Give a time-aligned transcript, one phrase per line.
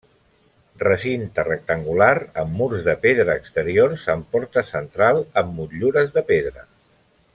[0.83, 2.07] Recinte rectangular
[2.43, 6.67] amb murs de pedra exteriors amb porta central amb motllures de pedra.